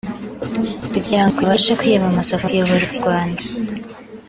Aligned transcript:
kugira 0.91 1.23
ngo 1.25 1.37
abashe 1.45 1.71
kwiyamamaza 1.79 2.35
kuyobora 2.43 2.83
u 2.91 2.95
Rwanda 2.99 3.43